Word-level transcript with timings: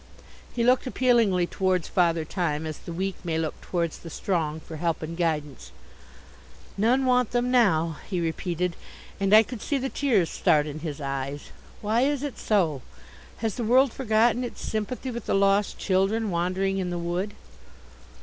He 0.55 0.63
looked 0.63 0.87
appealingly 0.87 1.45
towards 1.45 1.87
Father 1.87 2.25
Time, 2.25 2.65
as 2.65 2.79
the 2.79 2.91
weak 2.91 3.17
may 3.23 3.37
look 3.37 3.61
towards 3.61 3.99
the 3.99 4.09
strong, 4.09 4.59
for 4.59 4.77
help 4.77 5.03
and 5.03 5.15
guidance. 5.15 5.71
"None 6.75 7.05
want 7.05 7.29
them 7.29 7.51
now," 7.51 7.97
he 8.09 8.19
repeated, 8.19 8.75
and 9.19 9.31
I 9.31 9.43
could 9.43 9.61
see 9.61 9.77
the 9.77 9.89
tears 9.89 10.31
start 10.31 10.65
in 10.65 10.79
his 10.79 10.99
eyes. 10.99 11.51
"Why 11.81 12.01
is 12.01 12.23
it 12.23 12.39
so? 12.39 12.81
Has 13.45 13.53
the 13.53 13.63
world 13.63 13.93
forgotten 13.93 14.43
its 14.43 14.61
sympathy 14.63 15.11
with 15.11 15.27
the 15.27 15.35
lost 15.35 15.77
children 15.77 16.31
wandering 16.31 16.79
in 16.79 16.89
the 16.89 16.97
wood?" 16.97 17.35